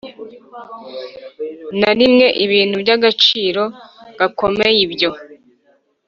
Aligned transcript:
na 1.79 1.91
rimwe 1.99 2.27
ibintu 2.45 2.75
by 2.83 2.89
agaciro 2.97 3.63
gakomeye 4.19 4.77
Ibyo 4.85 5.09